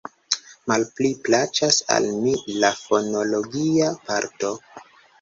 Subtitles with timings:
[0.71, 4.57] Malpli plaĉas al mi la fonologia parto.